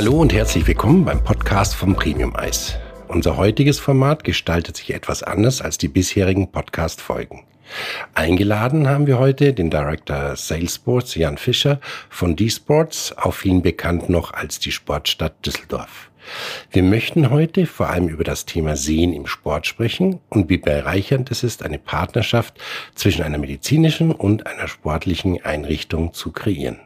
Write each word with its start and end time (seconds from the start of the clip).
Hallo 0.00 0.18
und 0.18 0.32
herzlich 0.32 0.66
willkommen 0.66 1.04
beim 1.04 1.22
Podcast 1.22 1.74
vom 1.74 1.94
Premium 1.94 2.34
Eis. 2.34 2.78
Unser 3.08 3.36
heutiges 3.36 3.78
Format 3.78 4.24
gestaltet 4.24 4.78
sich 4.78 4.94
etwas 4.94 5.22
anders 5.22 5.60
als 5.60 5.76
die 5.76 5.88
bisherigen 5.88 6.50
Podcast-Folgen. 6.50 7.42
Eingeladen 8.14 8.88
haben 8.88 9.06
wir 9.06 9.18
heute 9.18 9.52
den 9.52 9.68
Director 9.68 10.36
Salesforce 10.36 11.16
Jan 11.16 11.36
Fischer 11.36 11.82
von 12.08 12.34
D-Sports, 12.34 13.12
auf 13.18 13.36
vielen 13.36 13.60
bekannt 13.60 14.08
noch 14.08 14.32
als 14.32 14.58
die 14.58 14.72
Sportstadt 14.72 15.44
Düsseldorf. 15.44 16.10
Wir 16.70 16.82
möchten 16.82 17.28
heute 17.28 17.66
vor 17.66 17.90
allem 17.90 18.08
über 18.08 18.24
das 18.24 18.46
Thema 18.46 18.76
Sehen 18.76 19.12
im 19.12 19.26
Sport 19.26 19.66
sprechen 19.66 20.18
und 20.30 20.48
wie 20.48 20.56
bereichernd 20.56 21.30
es 21.30 21.42
ist, 21.42 21.62
eine 21.62 21.78
Partnerschaft 21.78 22.58
zwischen 22.94 23.22
einer 23.22 23.36
medizinischen 23.36 24.12
und 24.12 24.46
einer 24.46 24.66
sportlichen 24.66 25.44
Einrichtung 25.44 26.14
zu 26.14 26.32
kreieren. 26.32 26.78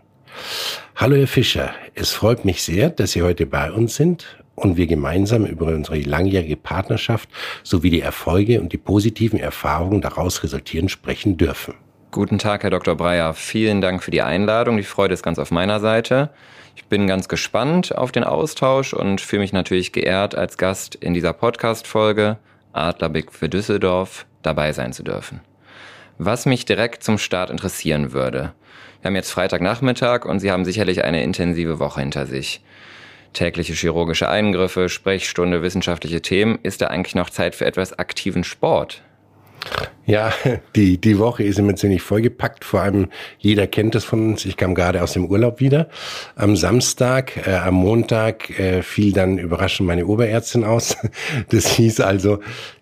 Hallo 0.97 1.17
Herr 1.17 1.27
Fischer, 1.27 1.75
es 1.95 2.13
freut 2.13 2.45
mich 2.45 2.63
sehr, 2.63 2.91
dass 2.91 3.13
Sie 3.13 3.23
heute 3.23 3.47
bei 3.47 3.73
uns 3.73 3.97
sind 3.97 4.39
und 4.55 4.77
wir 4.77 4.87
gemeinsam 4.87 5.45
über 5.45 5.67
unsere 5.67 5.99
langjährige 6.01 6.57
Partnerschaft 6.57 7.29
sowie 7.63 7.91
die 7.91 8.01
Erfolge 8.01 8.61
und 8.61 8.73
die 8.73 8.79
positiven 8.79 9.39
Erfahrungen 9.39 10.01
daraus 10.01 10.43
resultieren 10.43 10.89
sprechen 10.89 11.37
dürfen. 11.37 11.75
Guten 12.11 12.39
Tag, 12.39 12.63
Herr 12.63 12.71
Dr. 12.71 12.95
Breyer. 12.95 13.35
Vielen 13.35 13.81
Dank 13.81 14.03
für 14.03 14.13
die 14.13 14.23
Einladung. 14.23 14.77
Die 14.77 14.85
Freude 14.85 15.15
ist 15.15 15.25
ganz 15.25 15.41
auf 15.41 15.51
meiner 15.51 15.81
Seite. 15.81 16.31
Ich 16.77 16.85
bin 16.85 17.09
ganz 17.09 17.29
gespannt 17.29 17.97
auf 17.97 18.13
den 18.13 18.23
Austausch 18.23 18.95
und 18.95 19.21
fühle 19.21 19.43
mich 19.43 19.53
natürlich 19.53 19.93
geehrt, 19.93 20.37
als 20.37 20.57
Gast 20.57 20.95
in 20.95 21.15
dieser 21.15 21.33
Podcast-Folge 21.33 22.39
Adlerblick 22.73 23.33
für 23.33 23.49
Düsseldorf 23.49 24.27
dabei 24.43 24.73
sein 24.73 24.93
zu 24.93 25.03
dürfen. 25.03 25.41
Was 26.19 26.47
mich 26.47 26.65
direkt 26.65 27.03
zum 27.03 27.19
Start 27.19 27.51
interessieren 27.51 28.13
würde. 28.13 28.53
Wir 29.05 29.11
haben 29.11 29.17
jetzt 29.17 29.33
Freitagnachmittag 29.33 30.25
und 30.25 30.41
Sie 30.41 30.51
haben 30.51 30.65
sicherlich 30.65 31.05
eine 31.05 31.23
intensive 31.23 31.79
Woche 31.79 32.01
hinter 32.01 32.25
sich 32.25 32.63
tägliche 33.35 33.75
chirurgische 33.75 34.31
Eingriffe, 34.31 34.89
Sprechstunde, 34.89 35.61
wissenschaftliche 35.61 36.23
Themen. 36.23 36.59
Ist 36.63 36.81
da 36.81 36.87
eigentlich 36.87 37.15
noch 37.15 37.29
Zeit 37.29 37.55
für 37.55 37.67
etwas 37.67 37.99
aktiven 37.99 38.45
Sport? 38.45 39.03
Ja, 40.07 40.35
die, 40.77 41.01
die 41.01 41.19
Woche 41.19 41.45
ist 41.45 41.59
immer 41.59 41.77
ziemlich 41.77 42.03
vollgepackt. 42.03 42.65
Vor 42.65 42.83
allem 42.83 43.09
jeder 43.39 43.67
kennt 43.67 43.95
es 43.95 44.05
von 44.05 44.33
uns. 44.33 44.45
Ich 44.45 44.59
kam 44.59 44.75
gerade 44.75 45.03
aus 45.03 45.15
dem 45.15 45.27
Urlaub 45.27 45.61
wieder. 45.61 45.89
Am 46.37 46.57
Samstag, 46.57 47.47
äh, 47.47 47.55
am 47.55 47.75
Montag 47.75 48.51
äh, 48.59 48.83
fiel 48.83 49.13
dann 49.13 49.39
überraschend 49.39 49.87
meine 49.87 50.07
Oberärztin 50.07 50.65
aus. 50.65 50.97
Das 51.49 51.67
hieß 51.69 52.01
also, 52.01 52.41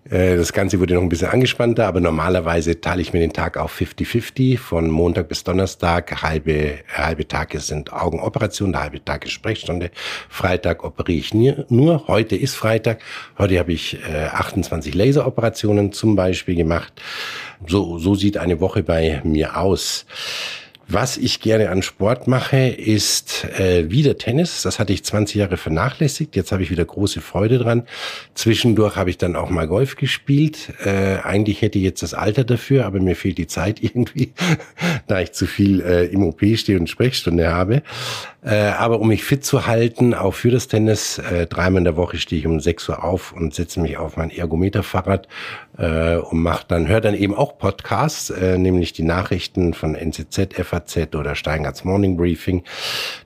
äh, 0.08 0.36
das 0.36 0.52
Ganze 0.52 0.80
wurde 0.80 0.94
noch 0.94 1.02
ein 1.02 1.08
bisschen 1.08 1.28
angespannter, 1.28 1.86
aber 1.86 2.00
normalerweise 2.00 2.80
teile 2.80 3.02
ich 3.02 3.12
mir 3.12 3.20
den 3.20 3.32
Tag 3.32 3.56
auf 3.56 3.78
50-50. 3.80 4.58
Von 4.58 4.90
Montag 4.90 5.28
bis 5.28 5.44
Donnerstag, 5.44 6.22
halbe, 6.22 6.78
halbe 6.92 7.26
Tage 7.28 7.60
sind 7.60 7.92
Augenoperationen, 7.92 8.78
halbe 8.78 9.04
Tag 9.04 9.24
ist 9.24 9.32
Sprechstunde. 9.32 9.90
Freitag 10.28 10.84
operiere 10.84 11.18
ich 11.18 11.34
nur. 11.34 12.08
Heute 12.08 12.36
ist 12.36 12.54
Freitag. 12.54 13.00
Heute 13.38 13.58
habe 13.58 13.72
ich 13.72 13.98
28 14.04 14.94
Laseroperationen 14.94 15.92
zum 15.92 16.16
Beispiel 16.16 16.56
gemacht. 16.56 17.00
So, 17.66 17.98
so 17.98 18.14
sieht 18.14 18.36
eine 18.36 18.60
Woche 18.60 18.82
bei 18.82 19.20
mir 19.24 19.56
aus. 19.56 20.06
Was 20.88 21.16
ich 21.16 21.40
gerne 21.40 21.70
an 21.70 21.80
Sport 21.80 22.26
mache, 22.26 22.68
ist 22.68 23.46
äh, 23.58 23.90
wieder 23.90 24.18
Tennis. 24.18 24.60
Das 24.62 24.78
hatte 24.78 24.92
ich 24.92 25.04
20 25.04 25.36
Jahre 25.36 25.56
vernachlässigt. 25.56 26.36
Jetzt 26.36 26.52
habe 26.52 26.62
ich 26.62 26.70
wieder 26.70 26.84
große 26.84 27.20
Freude 27.20 27.58
dran. 27.58 27.84
Zwischendurch 28.34 28.96
habe 28.96 29.08
ich 29.08 29.16
dann 29.16 29.34
auch 29.34 29.48
mal 29.48 29.68
Golf 29.68 29.96
gespielt. 29.96 30.74
Äh, 30.84 31.18
eigentlich 31.22 31.62
hätte 31.62 31.78
ich 31.78 31.84
jetzt 31.84 32.02
das 32.02 32.12
Alter 32.14 32.44
dafür, 32.44 32.84
aber 32.84 33.00
mir 33.00 33.16
fehlt 33.16 33.38
die 33.38 33.46
Zeit 33.46 33.82
irgendwie, 33.82 34.32
da 35.06 35.20
ich 35.20 35.32
zu 35.32 35.46
viel 35.46 35.80
äh, 35.80 36.06
im 36.06 36.24
OP 36.24 36.44
stehe 36.56 36.78
und 36.78 36.90
Sprechstunde 36.90 37.50
habe. 37.50 37.82
Äh, 38.44 38.56
aber 38.70 38.98
um 38.98 39.08
mich 39.08 39.22
fit 39.22 39.44
zu 39.44 39.68
halten, 39.68 40.14
auch 40.14 40.34
für 40.34 40.50
das 40.50 40.66
Tennis, 40.66 41.18
äh, 41.18 41.46
dreimal 41.46 41.78
in 41.78 41.84
der 41.84 41.96
Woche 41.96 42.16
stehe 42.16 42.40
ich 42.40 42.46
um 42.46 42.58
6 42.58 42.88
Uhr 42.88 43.04
auf 43.04 43.32
und 43.32 43.54
setze 43.54 43.80
mich 43.80 43.98
auf 43.98 44.16
mein 44.16 44.30
Ergometerfahrrad 44.30 45.28
äh, 45.78 46.16
und 46.16 46.42
mache 46.42 46.64
dann, 46.66 46.88
höre 46.88 47.00
dann 47.00 47.14
eben 47.14 47.36
auch 47.36 47.56
Podcasts, 47.56 48.30
nämlich 48.30 48.92
die 48.92 49.04
Nachrichten 49.04 49.74
von 49.74 49.94
NZZ, 49.94 50.54
FAZ 50.54 51.14
oder 51.14 51.36
Steingarts 51.36 51.84
Morning 51.84 52.16
Briefing. 52.16 52.64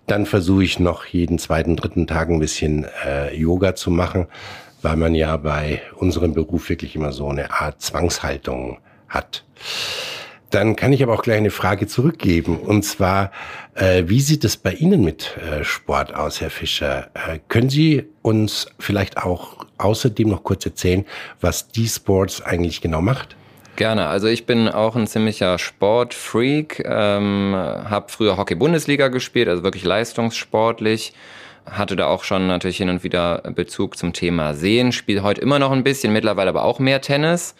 Dann 0.06 0.26
versuche 0.26 0.64
ich 0.64 0.78
noch 0.78 1.06
jeden 1.06 1.38
zweiten, 1.38 1.76
dritten 1.76 2.06
Tag 2.06 2.28
ein 2.28 2.38
bisschen 2.38 2.86
Yoga 3.32 3.74
zu 3.74 3.90
machen, 3.90 4.26
weil 4.82 4.96
man 4.96 5.14
ja 5.14 5.36
bei 5.36 5.80
unserem 5.96 6.34
Beruf 6.34 6.68
wirklich 6.68 6.94
immer 6.94 7.12
so 7.12 7.28
eine 7.28 7.50
Art 7.50 7.80
Zwangshaltung 7.80 8.78
hat. 9.08 9.44
Dann 10.56 10.74
kann 10.74 10.90
ich 10.94 11.02
aber 11.02 11.12
auch 11.12 11.22
gleich 11.22 11.36
eine 11.36 11.50
Frage 11.50 11.86
zurückgeben. 11.86 12.56
Und 12.58 12.82
zwar, 12.82 13.30
äh, 13.74 14.04
wie 14.06 14.22
sieht 14.22 14.42
es 14.42 14.56
bei 14.56 14.72
Ihnen 14.72 15.04
mit 15.04 15.36
äh, 15.36 15.64
Sport 15.64 16.14
aus, 16.14 16.40
Herr 16.40 16.48
Fischer? 16.48 17.10
Äh, 17.12 17.40
können 17.48 17.68
Sie 17.68 18.06
uns 18.22 18.66
vielleicht 18.78 19.18
auch 19.18 19.66
außerdem 19.76 20.30
noch 20.30 20.44
kurz 20.44 20.64
erzählen, 20.64 21.04
was 21.42 21.68
die 21.68 21.86
Sports 21.86 22.40
eigentlich 22.40 22.80
genau 22.80 23.02
macht? 23.02 23.36
Gerne. 23.76 24.06
Also 24.06 24.28
ich 24.28 24.46
bin 24.46 24.70
auch 24.70 24.96
ein 24.96 25.06
ziemlicher 25.06 25.58
Sportfreak, 25.58 26.82
ähm, 26.86 27.52
habe 27.54 28.06
früher 28.08 28.38
Hockey-Bundesliga 28.38 29.08
gespielt, 29.08 29.48
also 29.48 29.62
wirklich 29.62 29.84
leistungssportlich 29.84 31.12
hatte 31.70 31.96
da 31.96 32.06
auch 32.06 32.24
schon 32.24 32.46
natürlich 32.46 32.76
hin 32.78 32.88
und 32.88 33.04
wieder 33.04 33.42
Bezug 33.54 33.98
zum 33.98 34.14
Thema 34.14 34.54
Sehen, 34.54 34.92
spiele 34.92 35.22
heute 35.22 35.40
immer 35.40 35.58
noch 35.58 35.72
ein 35.72 35.84
bisschen, 35.84 36.12
mittlerweile 36.12 36.48
aber 36.48 36.64
auch 36.64 36.78
mehr 36.78 37.02
Tennis 37.02 37.56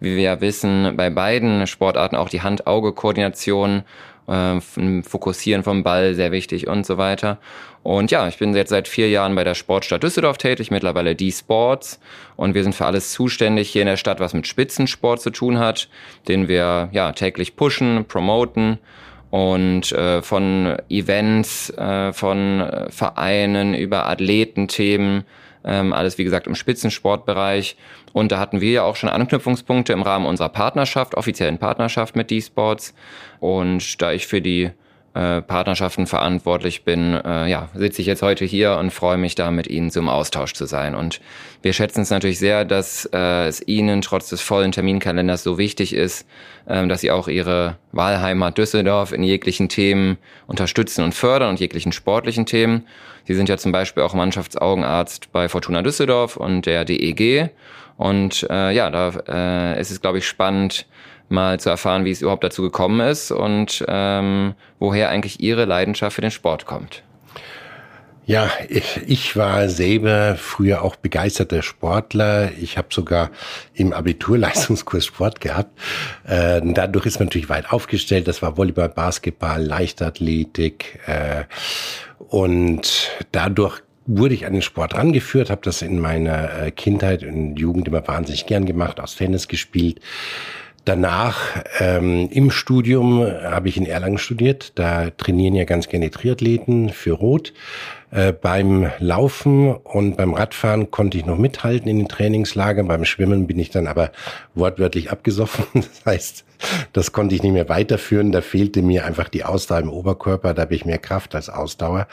wie 0.00 0.16
wir 0.16 0.22
ja 0.22 0.40
wissen, 0.40 0.94
bei 0.96 1.10
beiden 1.10 1.66
Sportarten 1.66 2.16
auch 2.16 2.28
die 2.28 2.42
Hand-Auge-Koordination, 2.42 3.82
äh, 4.28 4.60
Fokussieren 5.02 5.62
vom 5.62 5.82
Ball 5.82 6.14
sehr 6.14 6.32
wichtig 6.32 6.66
und 6.68 6.84
so 6.84 6.98
weiter. 6.98 7.38
Und 7.82 8.10
ja, 8.10 8.26
ich 8.26 8.38
bin 8.38 8.54
jetzt 8.54 8.70
seit 8.70 8.88
vier 8.88 9.08
Jahren 9.08 9.36
bei 9.36 9.44
der 9.44 9.54
Sportstadt 9.54 10.02
Düsseldorf 10.02 10.38
tätig, 10.38 10.72
mittlerweile 10.72 11.14
die 11.14 11.30
Sports. 11.30 12.00
Und 12.34 12.54
wir 12.54 12.64
sind 12.64 12.74
für 12.74 12.86
alles 12.86 13.12
zuständig 13.12 13.70
hier 13.70 13.82
in 13.82 13.86
der 13.86 13.96
Stadt, 13.96 14.18
was 14.18 14.34
mit 14.34 14.48
Spitzensport 14.48 15.20
zu 15.20 15.30
tun 15.30 15.60
hat, 15.60 15.88
den 16.26 16.48
wir 16.48 16.88
ja 16.90 17.12
täglich 17.12 17.54
pushen, 17.54 18.04
promoten 18.06 18.78
und 19.30 19.92
äh, 19.92 20.20
von 20.22 20.76
Events, 20.88 21.70
äh, 21.70 22.12
von 22.12 22.68
Vereinen 22.90 23.74
über 23.74 24.08
Athletenthemen, 24.08 25.24
ähm, 25.66 25.92
alles 25.92 26.16
wie 26.16 26.24
gesagt 26.24 26.46
im 26.46 26.54
Spitzensportbereich. 26.54 27.76
Und 28.12 28.32
da 28.32 28.38
hatten 28.38 28.60
wir 28.60 28.70
ja 28.70 28.82
auch 28.82 28.96
schon 28.96 29.10
Anknüpfungspunkte 29.10 29.92
im 29.92 30.02
Rahmen 30.02 30.26
unserer 30.26 30.48
Partnerschaft, 30.48 31.14
offiziellen 31.14 31.58
Partnerschaft 31.58 32.16
mit 32.16 32.30
D-Sports. 32.30 32.94
Und 33.40 34.00
da 34.00 34.12
ich 34.12 34.26
für 34.26 34.40
die 34.40 34.70
äh, 35.16 35.40
Partnerschaften 35.40 36.06
verantwortlich 36.06 36.84
bin, 36.84 37.14
äh, 37.14 37.48
ja, 37.48 37.70
sitze 37.74 38.02
ich 38.02 38.06
jetzt 38.06 38.20
heute 38.20 38.44
hier 38.44 38.76
und 38.76 38.92
freue 38.92 39.16
mich 39.16 39.34
da 39.34 39.50
mit 39.50 39.66
Ihnen 39.66 39.90
zum 39.90 40.10
Austausch 40.10 40.52
zu 40.52 40.66
sein. 40.66 40.94
Und 40.94 41.20
wir 41.62 41.72
schätzen 41.72 42.02
es 42.02 42.10
natürlich 42.10 42.38
sehr, 42.38 42.66
dass 42.66 43.08
äh, 43.14 43.46
es 43.46 43.66
Ihnen 43.66 44.02
trotz 44.02 44.28
des 44.28 44.42
vollen 44.42 44.72
Terminkalenders 44.72 45.42
so 45.42 45.56
wichtig 45.56 45.94
ist, 45.94 46.26
äh, 46.66 46.86
dass 46.86 47.00
Sie 47.00 47.10
auch 47.10 47.28
Ihre 47.28 47.78
Wahlheimat 47.92 48.58
Düsseldorf 48.58 49.12
in 49.12 49.22
jeglichen 49.22 49.70
Themen 49.70 50.18
unterstützen 50.46 51.02
und 51.02 51.14
fördern 51.14 51.48
und 51.48 51.60
jeglichen 51.60 51.92
sportlichen 51.92 52.44
Themen. 52.44 52.86
Sie 53.24 53.34
sind 53.34 53.48
ja 53.48 53.56
zum 53.56 53.72
Beispiel 53.72 54.02
auch 54.02 54.12
Mannschaftsaugenarzt 54.12 55.32
bei 55.32 55.48
Fortuna 55.48 55.80
Düsseldorf 55.80 56.36
und 56.36 56.66
der 56.66 56.84
DEG. 56.84 57.50
Und 57.96 58.46
äh, 58.50 58.72
ja, 58.72 58.90
da 58.90 59.12
äh, 59.26 59.80
ist 59.80 59.90
es, 59.90 60.02
glaube 60.02 60.18
ich, 60.18 60.26
spannend, 60.26 60.86
mal 61.28 61.58
zu 61.60 61.70
erfahren, 61.70 62.04
wie 62.04 62.10
es 62.10 62.22
überhaupt 62.22 62.44
dazu 62.44 62.62
gekommen 62.62 63.00
ist 63.00 63.30
und 63.30 63.84
ähm, 63.88 64.54
woher 64.78 65.10
eigentlich 65.10 65.40
Ihre 65.40 65.64
Leidenschaft 65.64 66.14
für 66.14 66.22
den 66.22 66.30
Sport 66.30 66.66
kommt. 66.66 67.02
Ja, 68.28 68.50
ich, 68.68 69.02
ich 69.06 69.36
war 69.36 69.68
selber 69.68 70.34
früher 70.34 70.82
auch 70.82 70.96
begeisterter 70.96 71.62
Sportler. 71.62 72.50
Ich 72.60 72.76
habe 72.76 72.88
sogar 72.90 73.30
im 73.72 73.92
Abiturleistungskurs 73.92 75.06
Sport 75.06 75.40
gehabt. 75.40 75.78
Äh, 76.24 76.60
dadurch 76.64 77.06
ist 77.06 77.20
man 77.20 77.28
natürlich 77.28 77.48
weit 77.48 77.70
aufgestellt. 77.70 78.26
Das 78.26 78.42
war 78.42 78.56
Volleyball, 78.56 78.88
Basketball, 78.88 79.62
Leichtathletik. 79.62 80.98
Äh, 81.06 81.44
und 82.18 83.12
dadurch 83.30 83.82
wurde 84.06 84.34
ich 84.34 84.44
an 84.44 84.54
den 84.54 84.62
Sport 84.62 84.96
rangeführt, 84.96 85.48
habe 85.48 85.62
das 85.62 85.82
in 85.82 86.00
meiner 86.00 86.62
äh, 86.62 86.70
Kindheit 86.72 87.22
und 87.22 87.54
Jugend 87.56 87.86
immer 87.86 88.06
wahnsinnig 88.08 88.46
gern 88.46 88.66
gemacht, 88.66 88.98
aus 88.98 89.14
Tennis 89.14 89.46
gespielt. 89.46 90.00
Danach 90.86 91.64
ähm, 91.80 92.28
im 92.30 92.52
Studium 92.52 93.26
habe 93.26 93.68
ich 93.68 93.76
in 93.76 93.86
Erlangen 93.86 94.18
studiert. 94.18 94.78
Da 94.78 95.10
trainieren 95.10 95.56
ja 95.56 95.64
ganz 95.64 95.88
gerne 95.88 96.12
Triathleten 96.12 96.90
für 96.90 97.10
Rot. 97.10 97.52
Äh, 98.12 98.32
beim 98.32 98.88
Laufen 99.00 99.74
und 99.74 100.16
beim 100.16 100.32
Radfahren 100.32 100.92
konnte 100.92 101.18
ich 101.18 101.26
noch 101.26 101.38
mithalten 101.38 101.88
in 101.88 101.98
den 101.98 102.08
Trainingslagern. 102.08 102.86
Beim 102.86 103.04
Schwimmen 103.04 103.48
bin 103.48 103.58
ich 103.58 103.70
dann 103.70 103.88
aber 103.88 104.12
wortwörtlich 104.54 105.10
abgesoffen. 105.10 105.66
Das 105.74 106.06
heißt, 106.06 106.44
das 106.92 107.10
konnte 107.10 107.34
ich 107.34 107.42
nicht 107.42 107.52
mehr 107.52 107.68
weiterführen. 107.68 108.30
Da 108.30 108.40
fehlte 108.40 108.80
mir 108.80 109.06
einfach 109.06 109.28
die 109.28 109.42
Ausdauer 109.42 109.80
im 109.80 109.90
Oberkörper. 109.90 110.54
Da 110.54 110.62
habe 110.62 110.76
ich 110.76 110.84
mehr 110.84 110.98
Kraft 110.98 111.34
als 111.34 111.48
Ausdauer. 111.48 112.06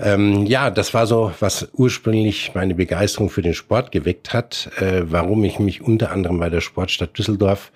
Ähm, 0.00 0.46
ja, 0.46 0.70
das 0.70 0.94
war 0.94 1.06
so, 1.08 1.32
was 1.40 1.68
ursprünglich 1.72 2.52
meine 2.54 2.74
Begeisterung 2.74 3.30
für 3.30 3.42
den 3.42 3.54
Sport 3.54 3.90
geweckt 3.90 4.32
hat, 4.32 4.70
äh, 4.78 5.02
warum 5.04 5.42
ich 5.42 5.58
mich 5.58 5.82
unter 5.82 6.12
anderem 6.12 6.38
bei 6.38 6.50
der 6.50 6.60
Sportstadt 6.60 7.18
Düsseldorf 7.18 7.72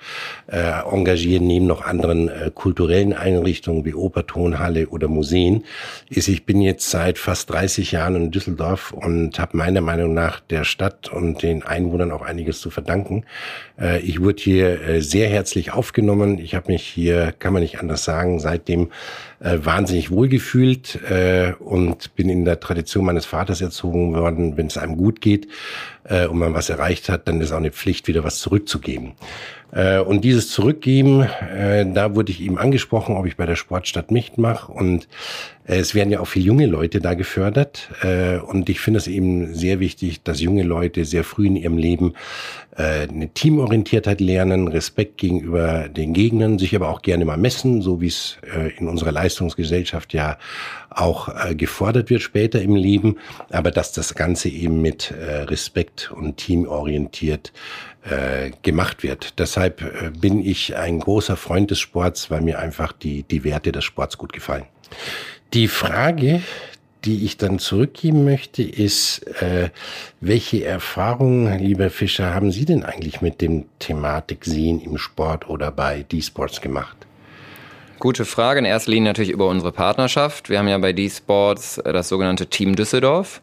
äh, 0.47 0.59
engagiere, 0.89 1.43
neben 1.43 1.67
noch 1.67 1.85
anderen 1.85 2.29
äh, 2.29 2.53
kulturellen 2.55 3.13
Einrichtungen 3.13 3.85
wie 3.85 3.95
Oper, 3.95 4.27
Tonhalle 4.27 4.89
oder 4.89 5.09
Museen, 5.09 5.65
ist, 6.11 6.29
ich 6.29 6.47
bin 6.47 6.61
jetzt 6.61 6.91
seit 6.91 7.19
fast 7.19 7.51
30 7.51 7.91
Jahren 7.91 8.15
in 8.15 8.31
Düsseldorf 8.31 8.93
und 8.93 9.41
habe 9.41 9.57
meiner 9.57 9.81
Meinung 9.81 10.15
nach 10.15 10.39
der 10.39 10.63
Stadt 10.63 11.13
und 11.13 11.43
den 11.43 11.65
Einwohnern 11.65 12.13
auch 12.13 12.23
einiges 12.23 12.61
zu 12.61 12.71
verdanken. 12.71 13.25
Äh, 13.81 14.01
ich 14.01 14.21
wurde 14.21 14.41
hier 14.41 14.81
äh, 14.81 15.01
sehr 15.03 15.29
herzlich 15.29 15.73
aufgenommen. 15.73 16.39
Ich 16.39 16.55
habe 16.55 16.71
mich 16.71 16.83
hier, 16.85 17.33
kann 17.37 17.53
man 17.53 17.63
nicht 17.63 17.81
anders 17.81 18.05
sagen, 18.05 18.39
seitdem 18.39 18.91
äh, 19.41 19.59
wahnsinnig 19.63 20.11
wohlgefühlt 20.11 21.01
äh, 21.11 21.55
und 21.59 22.12
bin 22.14 22.29
in 22.29 22.44
der 22.44 22.61
Tradition 22.61 23.05
meines 23.05 23.26
Vaters 23.26 23.61
erzogen 23.61 24.14
worden, 24.14 24.56
wenn 24.56 24.67
es 24.67 24.76
einem 24.76 24.97
gut 24.97 25.20
geht 25.20 25.49
äh, 26.05 26.26
und 26.26 26.38
man 26.38 26.55
was 26.55 26.69
erreicht 26.69 27.09
hat, 27.09 27.29
dann 27.29 27.41
ist 27.41 27.53
auch 27.53 27.59
eine 27.59 27.73
Pflicht, 27.73 28.09
wieder 28.09 28.25
was 28.25 28.38
zurückzugeben. 28.38 29.12
Äh, 29.73 30.01
und 30.01 30.23
dieses 30.23 30.51
Zurückgeben, 30.51 31.23
äh, 31.23 31.87
da 31.93 32.15
wurde 32.15 32.31
ich 32.31 32.41
ihm 32.41 32.59
angesprochen, 32.59 33.17
ob 33.17 33.27
ich 33.27 33.37
bei 33.37 33.47
der 33.47 33.57
Sportstadt 33.57 34.11
mitmache. 34.11 34.71
Und 34.71 35.09
äh, 35.65 35.79
es 35.79 35.95
werden 35.95 36.11
ja 36.11 36.21
auch 36.21 36.27
viele 36.27 36.45
junge 36.45 36.67
Leute 36.67 37.01
da 37.01 37.15
gefördert. 37.15 37.89
Und 38.47 38.69
ich 38.69 38.81
finde 38.81 38.99
es 38.99 39.07
eben 39.07 39.55
sehr 39.55 39.81
wichtig, 39.81 40.23
dass 40.23 40.41
junge 40.41 40.63
Leute 40.63 41.05
sehr 41.05 41.25
früh 41.25 41.47
in 41.47 41.57
ihrem 41.57 41.79
Leben 41.79 42.15
eine 42.75 43.29
Teamorientiertheit 43.29 44.21
lernen, 44.21 44.67
Respekt 44.67 45.19
gegenüber 45.19 45.89
den 45.89 46.15
Gegnern, 46.15 46.59
sich 46.59 46.75
aber 46.75 46.89
auch 46.89 47.03
gerne 47.03 47.27
mal 47.27 47.37
messen, 47.37 47.83
so 47.83 48.01
wie 48.01 48.07
es 48.07 48.39
in 48.79 48.89
unserer 48.89 49.13
Leistungsgesellschaft 49.13 50.15
ja 50.15 50.39
auch 50.89 51.29
gefordert 51.55 52.09
wird 52.09 52.23
später 52.23 52.63
im 52.63 52.75
Leben. 52.75 53.19
Aber 53.51 53.71
dass 53.71 53.93
das 53.93 54.15
Ganze 54.15 54.49
eben 54.49 54.81
mit 54.81 55.13
Respekt 55.19 56.11
und 56.11 56.39
teamorientiert 56.39 57.53
gemacht 58.63 59.03
wird. 59.03 59.39
Deshalb 59.62 59.82
äh, 59.82 60.11
bin 60.11 60.44
ich 60.44 60.76
ein 60.76 60.99
großer 60.99 61.37
Freund 61.37 61.70
des 61.70 61.79
Sports, 61.79 62.31
weil 62.31 62.41
mir 62.41 62.59
einfach 62.59 62.93
die, 62.93 63.23
die 63.23 63.44
Werte 63.44 63.70
des 63.70 63.85
Sports 63.85 64.19
gut 64.19 64.32
gefallen. 64.32 64.64
Die 65.55 65.69
Frage, 65.69 66.43
die 67.05 67.25
ich 67.25 67.37
dann 67.37 67.61
zurückgeben 67.61 68.25
möchte, 68.25 68.64
ist, 68.64 69.25
äh, 69.41 69.70
welche 70.20 70.64
Erfahrungen, 70.64 71.61
lieber 71.61 71.91
Fischer, 71.91 72.35
haben 72.35 72.50
Sie 72.50 72.64
denn 72.64 72.82
eigentlich 72.82 73.20
mit 73.20 73.41
dem 73.41 73.67
Thematik 73.79 74.44
Sehen 74.44 74.81
im 74.81 74.99
Sport 74.99 75.49
oder 75.49 75.70
bei 75.70 76.03
D-Sports 76.03 76.61
gemacht? 76.61 76.97
Gute 78.00 78.25
Frage. 78.25 78.59
In 78.59 78.64
erster 78.64 78.91
Linie 78.91 79.11
natürlich 79.11 79.31
über 79.31 79.47
unsere 79.47 79.70
Partnerschaft. 79.70 80.50
Wir 80.50 80.59
haben 80.59 80.67
ja 80.67 80.79
bei 80.79 80.93
D-Sports 80.93 81.81
das 81.85 82.09
sogenannte 82.09 82.49
Team 82.49 82.75
Düsseldorf. 82.75 83.43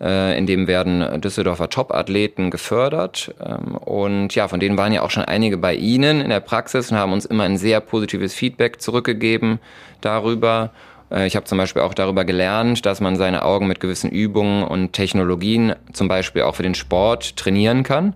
Äh, 0.00 0.38
in 0.38 0.46
dem 0.46 0.66
werden 0.66 1.20
Düsseldorfer 1.20 1.68
Top-Athleten 1.68 2.50
gefördert. 2.50 3.34
Ähm, 3.44 3.76
und 3.76 4.34
ja, 4.34 4.48
von 4.48 4.58
denen 4.58 4.78
waren 4.78 4.92
ja 4.92 5.02
auch 5.02 5.10
schon 5.10 5.24
einige 5.24 5.58
bei 5.58 5.74
Ihnen 5.74 6.20
in 6.20 6.30
der 6.30 6.40
Praxis 6.40 6.90
und 6.90 6.96
haben 6.96 7.12
uns 7.12 7.26
immer 7.26 7.44
ein 7.44 7.58
sehr 7.58 7.80
positives 7.80 8.34
Feedback 8.34 8.80
zurückgegeben 8.80 9.58
darüber. 10.00 10.70
Äh, 11.10 11.26
ich 11.26 11.36
habe 11.36 11.44
zum 11.44 11.58
Beispiel 11.58 11.82
auch 11.82 11.92
darüber 11.92 12.24
gelernt, 12.24 12.86
dass 12.86 13.00
man 13.00 13.16
seine 13.16 13.44
Augen 13.44 13.66
mit 13.66 13.80
gewissen 13.80 14.10
Übungen 14.10 14.64
und 14.64 14.94
Technologien 14.94 15.74
zum 15.92 16.08
Beispiel 16.08 16.42
auch 16.42 16.54
für 16.54 16.62
den 16.62 16.74
Sport 16.74 17.36
trainieren 17.36 17.82
kann. 17.82 18.14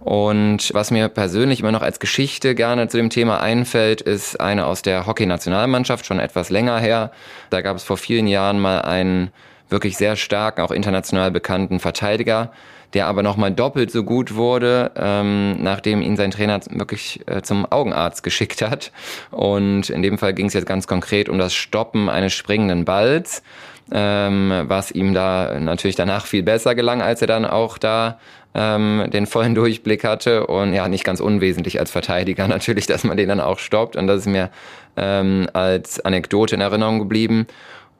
Und 0.00 0.72
was 0.72 0.90
mir 0.90 1.08
persönlich 1.10 1.60
immer 1.60 1.72
noch 1.72 1.82
als 1.82 2.00
Geschichte 2.00 2.54
gerne 2.54 2.88
zu 2.88 2.96
dem 2.96 3.10
Thema 3.10 3.42
einfällt, 3.42 4.00
ist 4.00 4.40
eine 4.40 4.64
aus 4.64 4.80
der 4.80 5.06
Hockey-Nationalmannschaft, 5.06 6.06
schon 6.06 6.20
etwas 6.20 6.48
länger 6.48 6.78
her. 6.78 7.12
Da 7.50 7.60
gab 7.60 7.76
es 7.76 7.84
vor 7.84 7.98
vielen 7.98 8.26
Jahren 8.26 8.58
mal 8.58 8.80
einen 8.80 9.30
wirklich 9.70 9.96
sehr 9.96 10.16
starken, 10.16 10.60
auch 10.60 10.70
international 10.70 11.30
bekannten 11.30 11.80
Verteidiger, 11.80 12.52
der 12.94 13.06
aber 13.06 13.22
nochmal 13.22 13.52
doppelt 13.52 13.90
so 13.90 14.02
gut 14.02 14.34
wurde, 14.34 14.90
ähm, 14.96 15.62
nachdem 15.62 16.02
ihn 16.02 16.16
sein 16.16 16.30
Trainer 16.30 16.60
wirklich 16.70 17.20
äh, 17.26 17.42
zum 17.42 17.70
Augenarzt 17.70 18.22
geschickt 18.22 18.62
hat. 18.62 18.92
Und 19.30 19.90
in 19.90 20.02
dem 20.02 20.18
Fall 20.18 20.34
ging 20.34 20.46
es 20.46 20.54
jetzt 20.54 20.66
ganz 20.66 20.86
konkret 20.86 21.28
um 21.28 21.38
das 21.38 21.54
Stoppen 21.54 22.08
eines 22.08 22.32
springenden 22.32 22.84
Balls, 22.84 23.42
ähm, 23.92 24.52
was 24.66 24.90
ihm 24.90 25.14
da 25.14 25.58
natürlich 25.60 25.96
danach 25.96 26.26
viel 26.26 26.42
besser 26.42 26.74
gelang, 26.74 27.02
als 27.02 27.20
er 27.20 27.28
dann 27.28 27.44
auch 27.44 27.78
da 27.78 28.18
ähm, 28.54 29.04
den 29.12 29.26
vollen 29.26 29.54
Durchblick 29.54 30.04
hatte 30.04 30.46
und 30.46 30.72
ja, 30.74 30.88
nicht 30.88 31.04
ganz 31.04 31.20
unwesentlich 31.20 31.78
als 31.78 31.90
Verteidiger 31.90 32.48
natürlich, 32.48 32.86
dass 32.86 33.04
man 33.04 33.16
den 33.16 33.28
dann 33.28 33.40
auch 33.40 33.58
stoppt 33.58 33.96
und 33.96 34.06
das 34.06 34.20
ist 34.20 34.26
mir 34.26 34.50
ähm, 34.96 35.48
als 35.52 36.00
Anekdote 36.04 36.56
in 36.56 36.60
Erinnerung 36.60 36.98
geblieben. 36.98 37.46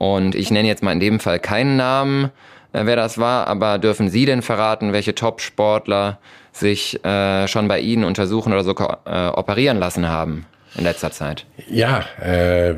Und 0.01 0.35
ich 0.35 0.51
nenne 0.51 0.67
jetzt 0.67 0.83
mal 0.83 0.93
in 0.93 1.01
dem 1.01 1.21
Fall 1.21 1.39
keinen 1.39 1.77
Namen, 1.77 2.31
äh, 2.73 2.87
wer 2.87 2.97
das 2.97 3.19
war, 3.19 3.47
aber 3.49 3.79
dürfen 3.79 4.09
Sie 4.09 4.25
denn 4.25 4.41
verraten, 4.41 4.95
welche 4.95 5.15
Top-Sportler 5.15 6.19
sich 6.53 7.05
äh, 7.05 7.47
schon 7.49 7.69
bei 7.69 7.81
Ihnen 7.81 8.05
untersuchen 8.05 8.55
oder 8.55 8.65
sogar 8.65 9.01
äh, 9.05 9.39
operieren 9.39 9.79
lassen 9.79 10.09
haben 10.09 10.47
in 10.75 10.85
letzter 10.85 11.11
Zeit? 11.13 11.45
Ja, 11.69 12.07
äh, 12.19 12.75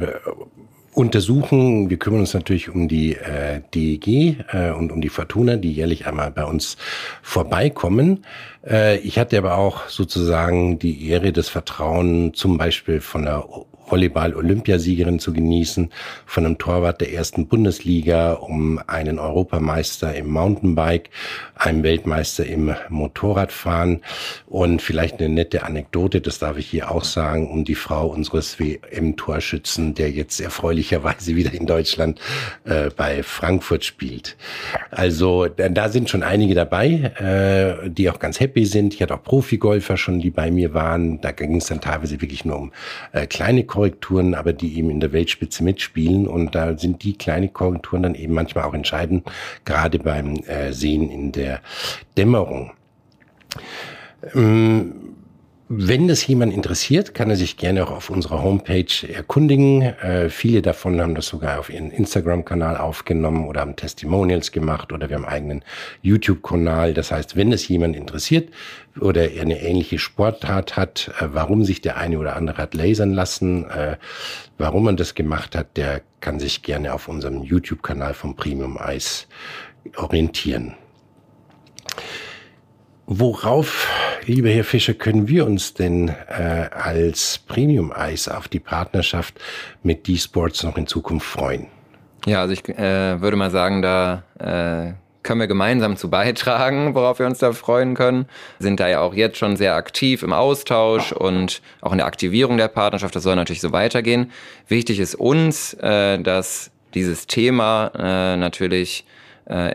untersuchen. 0.94 1.90
Wir 1.90 1.96
kümmern 1.96 2.20
uns 2.20 2.34
natürlich 2.34 2.68
um 2.68 2.88
die 2.88 3.14
äh, 3.14 3.60
DEG 3.72 4.44
äh, 4.52 4.72
und 4.72 4.90
um 4.90 5.00
die 5.00 5.08
Fortuna, 5.08 5.54
die 5.54 5.72
jährlich 5.72 6.08
einmal 6.08 6.32
bei 6.32 6.44
uns 6.44 6.76
vorbeikommen. 7.22 8.26
Äh, 8.66 8.98
ich 8.98 9.16
hatte 9.16 9.38
aber 9.38 9.58
auch 9.58 9.88
sozusagen 9.88 10.80
die 10.80 11.08
Ehre, 11.08 11.32
das 11.32 11.48
Vertrauen 11.48 12.34
zum 12.34 12.58
Beispiel 12.58 13.00
von 13.00 13.22
der 13.22 13.44
Volleyball-Olympiasiegerin 13.92 15.18
zu 15.18 15.32
genießen, 15.32 15.90
von 16.26 16.46
einem 16.46 16.58
Torwart 16.58 17.00
der 17.02 17.12
ersten 17.12 17.46
Bundesliga, 17.46 18.32
um 18.32 18.80
einen 18.86 19.18
Europameister 19.18 20.14
im 20.14 20.30
Mountainbike, 20.30 21.10
einem 21.54 21.82
Weltmeister 21.82 22.44
im 22.46 22.74
Motorradfahren 22.88 24.00
und 24.46 24.82
vielleicht 24.82 25.20
eine 25.20 25.28
nette 25.28 25.62
Anekdote, 25.62 26.20
das 26.20 26.38
darf 26.38 26.56
ich 26.56 26.66
hier 26.66 26.90
auch 26.90 27.04
sagen, 27.04 27.50
um 27.50 27.64
die 27.64 27.74
Frau 27.74 28.08
unseres 28.08 28.58
WM-Torschützen, 28.58 29.94
der 29.94 30.10
jetzt 30.10 30.40
erfreulicherweise 30.40 31.36
wieder 31.36 31.52
in 31.52 31.66
Deutschland 31.66 32.20
äh, 32.64 32.90
bei 32.96 33.22
Frankfurt 33.22 33.84
spielt. 33.84 34.36
Also 34.90 35.46
da 35.48 35.88
sind 35.88 36.08
schon 36.08 36.22
einige 36.22 36.54
dabei, 36.54 37.76
äh, 37.84 37.90
die 37.90 38.08
auch 38.10 38.18
ganz 38.18 38.40
happy 38.40 38.64
sind. 38.64 38.94
Ich 38.94 39.02
hatte 39.02 39.14
auch 39.14 39.22
Profigolfer 39.22 39.96
schon, 39.96 40.20
die 40.20 40.30
bei 40.30 40.50
mir 40.50 40.72
waren. 40.72 41.20
Da 41.20 41.32
ging 41.32 41.56
es 41.56 41.66
dann 41.66 41.80
teilweise 41.80 42.20
wirklich 42.20 42.44
nur 42.44 42.58
um 42.58 42.72
äh, 43.12 43.26
kleine 43.26 43.64
Korrekturen, 43.82 44.34
aber 44.34 44.52
die 44.52 44.78
eben 44.78 44.90
in 44.90 45.00
der 45.00 45.12
Weltspitze 45.12 45.64
mitspielen. 45.64 46.28
Und 46.28 46.54
da 46.54 46.78
sind 46.78 47.02
die 47.02 47.18
kleine 47.18 47.48
Korrekturen 47.48 48.04
dann 48.04 48.14
eben 48.14 48.32
manchmal 48.32 48.64
auch 48.64 48.74
entscheidend, 48.74 49.28
gerade 49.64 49.98
beim 49.98 50.36
äh, 50.46 50.72
Sehen 50.72 51.10
in 51.10 51.32
der 51.32 51.60
Dämmerung. 52.16 52.70
Ähm, 54.34 54.94
wenn 55.74 56.06
das 56.06 56.26
jemand 56.26 56.52
interessiert, 56.52 57.14
kann 57.14 57.30
er 57.30 57.36
sich 57.36 57.56
gerne 57.56 57.82
auch 57.82 57.90
auf 57.90 58.10
unserer 58.10 58.42
Homepage 58.42 59.08
erkundigen. 59.10 59.80
Äh, 59.80 60.28
viele 60.28 60.60
davon 60.60 61.00
haben 61.00 61.14
das 61.14 61.28
sogar 61.28 61.58
auf 61.58 61.70
ihren 61.70 61.90
Instagram-Kanal 61.90 62.76
aufgenommen 62.76 63.46
oder 63.48 63.62
haben 63.62 63.74
Testimonials 63.74 64.52
gemacht 64.52 64.92
oder 64.92 65.08
wir 65.08 65.16
haben 65.16 65.24
einen 65.24 65.34
eigenen 65.34 65.64
YouTube-Kanal. 66.02 66.92
Das 66.92 67.10
heißt, 67.10 67.36
wenn 67.36 67.52
es 67.52 67.66
jemand 67.68 67.96
interessiert 67.96 68.50
oder 69.00 69.30
er 69.30 69.42
eine 69.42 69.62
ähnliche 69.62 69.98
Sportart 69.98 70.76
hat, 70.76 71.10
äh, 71.18 71.28
warum 71.32 71.64
sich 71.64 71.80
der 71.80 71.96
eine 71.96 72.18
oder 72.18 72.36
andere 72.36 72.58
hat 72.58 72.74
lasern 72.74 73.14
lassen, 73.14 73.64
äh, 73.70 73.96
warum 74.58 74.84
man 74.84 74.98
das 74.98 75.14
gemacht 75.14 75.56
hat, 75.56 75.78
der 75.78 76.02
kann 76.20 76.38
sich 76.38 76.62
gerne 76.62 76.92
auf 76.92 77.08
unserem 77.08 77.42
YouTube-Kanal 77.44 78.12
vom 78.12 78.36
Premium 78.36 78.76
Eis 78.76 79.26
orientieren. 79.96 80.74
Worauf, 83.06 83.88
lieber 84.26 84.48
Herr 84.48 84.64
Fischer, 84.64 84.94
können 84.94 85.28
wir 85.28 85.46
uns 85.46 85.74
denn 85.74 86.08
äh, 86.08 86.68
als 86.70 87.40
Premium-Eis 87.46 88.28
auf 88.28 88.48
die 88.48 88.60
Partnerschaft 88.60 89.40
mit 89.82 90.06
D-Sports 90.06 90.62
noch 90.62 90.76
in 90.76 90.86
Zukunft 90.86 91.26
freuen? 91.26 91.66
Ja, 92.26 92.40
also 92.40 92.52
ich 92.52 92.68
äh, 92.68 93.20
würde 93.20 93.36
mal 93.36 93.50
sagen, 93.50 93.82
da 93.82 94.22
äh, 94.38 94.92
können 95.22 95.40
wir 95.40 95.46
gemeinsam 95.46 95.96
zu 95.96 96.10
beitragen, 96.10 96.94
worauf 96.94 97.18
wir 97.18 97.26
uns 97.26 97.38
da 97.38 97.52
freuen 97.52 97.94
können. 97.94 98.26
Sind 98.58 98.80
da 98.80 98.88
ja 98.88 99.00
auch 99.00 99.14
jetzt 99.14 99.38
schon 99.38 99.56
sehr 99.56 99.74
aktiv 99.74 100.22
im 100.22 100.32
Austausch 100.32 101.12
und 101.12 101.62
auch 101.80 101.92
in 101.92 101.98
der 101.98 102.06
Aktivierung 102.06 102.56
der 102.56 102.68
Partnerschaft. 102.68 103.14
Das 103.14 103.22
soll 103.22 103.36
natürlich 103.36 103.60
so 103.60 103.72
weitergehen. 103.72 104.32
Wichtig 104.68 104.98
ist 104.98 105.14
uns, 105.14 105.74
äh, 105.74 106.18
dass 106.18 106.70
dieses 106.94 107.26
Thema 107.26 107.90
äh, 107.96 108.36
natürlich 108.36 109.04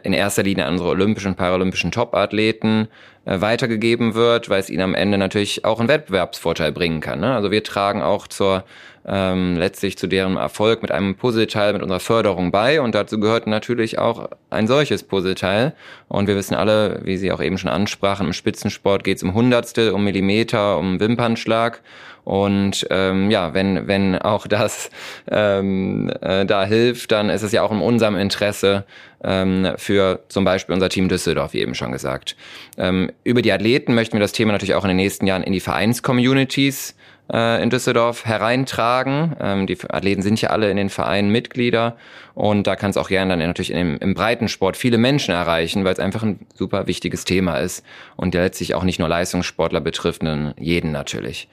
in 0.04 0.14
erster 0.14 0.44
Linie 0.44 0.66
an 0.66 0.74
unsere 0.74 0.90
olympischen 0.90 1.30
und 1.30 1.36
paralympischen 1.36 1.92
Top-Athleten 1.92 2.88
äh, 3.26 3.42
weitergegeben 3.42 4.16
wird, 4.16 4.50
weil 4.50 4.60
es 4.60 4.70
ihnen 4.70 4.82
am 4.82 4.96
Ende 4.96 5.18
natürlich 5.18 5.66
auch 5.66 5.80
einen 5.80 5.90
Wettbewerbsvorteil 5.90 6.72
bringen 6.72 7.02
kann. 7.02 7.20
Ne? 7.20 7.36
Also 7.36 7.52
wir 7.52 7.64
tragen 7.64 8.02
auch 8.02 8.28
zur 8.28 8.64
ähm, 9.06 9.56
letztlich 9.58 9.98
zu 9.98 10.08
deren 10.08 10.36
Erfolg 10.36 10.82
mit 10.82 10.92
einem 10.92 11.16
Puzzleteil 11.16 11.74
mit 11.74 11.82
unserer 11.82 12.00
Förderung 12.00 12.52
bei. 12.52 12.82
Und 12.82 12.96
dazu 12.96 13.20
gehört 13.20 13.48
natürlich 13.48 14.00
auch 14.00 14.30
ein 14.50 14.68
solches 14.68 15.04
Puzzleteil. 15.04 15.74
Und 16.08 16.28
wir 16.28 16.36
wissen 16.36 16.56
alle, 16.56 17.02
wie 17.04 17.18
Sie 17.18 17.32
auch 17.32 17.42
eben 17.42 17.58
schon 17.58 17.70
ansprachen, 17.70 18.28
im 18.28 18.34
Spitzensport 18.34 19.04
geht 19.04 19.18
es 19.18 19.24
um 19.24 19.34
Hundertstel, 19.34 19.92
um 19.92 20.04
Millimeter, 20.04 20.78
um 20.78 21.00
Wimpernschlag. 21.00 21.82
Und 22.28 22.86
ähm, 22.90 23.32
ja, 23.32 23.54
wenn, 23.54 23.88
wenn 23.88 24.18
auch 24.18 24.48
das 24.50 24.90
ähm, 25.32 26.12
äh, 26.22 26.46
da 26.46 26.66
hilft, 26.66 27.14
dann 27.14 27.30
ist 27.30 27.42
es 27.42 27.54
ja 27.54 27.64
auch 27.64 27.72
in 27.72 27.80
unserem 27.80 28.18
Interesse 28.18 28.84
ähm, 29.24 29.72
für 29.78 30.20
zum 30.28 30.44
Beispiel 30.44 30.74
unser 30.74 30.90
Team 30.90 31.08
Düsseldorf, 31.08 31.54
wie 31.54 31.62
eben 31.62 31.74
schon 31.74 31.94
gesagt. 31.94 32.36
Ähm, 32.78 33.14
über 33.24 33.42
die 33.42 33.54
Athleten 33.54 33.96
möchten 33.96 34.18
wir 34.18 34.20
das 34.20 34.34
Thema 34.34 34.52
natürlich 34.52 34.76
auch 34.76 34.84
in 34.84 34.90
den 34.90 34.98
nächsten 34.98 35.26
Jahren 35.26 35.42
in 35.42 35.54
die 35.54 35.62
Vereinscommunities 35.62 36.98
äh, 37.32 37.64
in 37.64 37.70
Düsseldorf 37.70 38.26
hereintragen. 38.26 39.38
Ähm, 39.40 39.66
die 39.66 39.78
Athleten 39.88 40.22
sind 40.22 40.42
ja 40.42 40.50
alle 40.50 40.70
in 40.70 40.76
den 40.76 40.90
Vereinen 40.90 41.30
Mitglieder 41.30 41.96
und 42.34 42.68
da 42.68 42.76
kann 42.76 42.90
es 42.90 42.98
auch 42.98 43.08
gerne 43.08 43.38
dann 43.38 43.48
natürlich 43.48 43.72
im, 43.72 43.98
im 44.00 44.16
Breitensport 44.16 44.76
viele 44.76 44.98
Menschen 44.98 45.34
erreichen, 45.34 45.86
weil 45.86 45.94
es 45.94 46.00
einfach 46.00 46.24
ein 46.24 46.46
super 46.56 46.88
wichtiges 46.88 47.24
Thema 47.24 47.56
ist 47.60 47.86
und 48.18 48.34
der 48.34 48.44
letztlich 48.44 48.76
auch 48.76 48.84
nicht 48.84 49.00
nur 49.00 49.08
Leistungssportler 49.08 49.80
betrifft, 49.80 50.24
sondern 50.24 50.54
jeden 50.60 50.92
natürlich. 50.92 51.48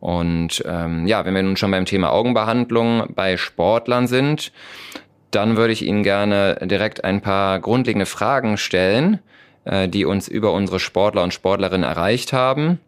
Und 0.00 0.62
ähm, 0.66 1.06
ja, 1.06 1.24
wenn 1.24 1.34
wir 1.34 1.42
nun 1.42 1.56
schon 1.56 1.70
beim 1.70 1.84
Thema 1.84 2.12
Augenbehandlung 2.12 3.08
bei 3.14 3.36
Sportlern 3.36 4.06
sind, 4.06 4.52
dann 5.30 5.56
würde 5.56 5.72
ich 5.72 5.84
Ihnen 5.84 6.02
gerne 6.02 6.58
direkt 6.62 7.04
ein 7.04 7.20
paar 7.20 7.58
grundlegende 7.60 8.06
Fragen 8.06 8.56
stellen, 8.56 9.18
äh, 9.64 9.88
die 9.88 10.04
uns 10.04 10.28
über 10.28 10.52
unsere 10.52 10.80
Sportler 10.80 11.22
und 11.22 11.34
Sportlerinnen 11.34 11.88
erreicht 11.88 12.32
haben 12.32 12.78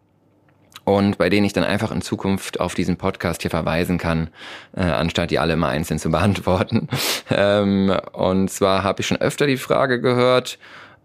und 0.85 1.19
bei 1.19 1.29
denen 1.29 1.47
ich 1.47 1.53
dann 1.53 1.65
einfach 1.65 1.93
in 1.93 2.03
Zukunft 2.03 2.61
auf 2.61 2.75
diesen 2.75 2.97
Podcast 2.97 3.43
hier 3.43 3.51
verweisen 3.51 3.99
kann, 3.99 4.29
äh, 4.77 4.83
anstatt 4.83 5.31
die 5.31 5.39
alle 5.39 5.57
mal 5.57 5.71
einzeln 5.71 5.99
zu 5.99 6.11
beantworten. 6.11 6.89
ähm, 7.31 7.95
und 8.13 8.51
zwar 8.51 8.83
habe 8.83 9.01
ich 9.01 9.07
schon 9.07 9.21
öfter 9.21 9.47
die 9.47 9.57
Frage 9.57 10.01
gehört, 10.01 10.59